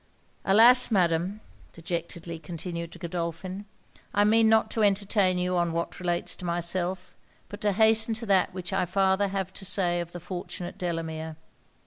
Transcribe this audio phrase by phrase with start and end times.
[0.43, 0.89] 'Alas!
[0.89, 1.41] Madam,'
[1.73, 3.65] dejectedly continued Godolphin,
[4.15, 7.15] 'I mean not to entertain you on what relates to myself;
[7.49, 11.35] but to hasten to that which I farther have to say of the fortunate Delamere!